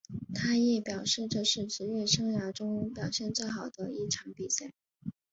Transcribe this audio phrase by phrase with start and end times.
[0.33, 4.73] 他亦表示这是职业生涯中表现最好的一场比赛。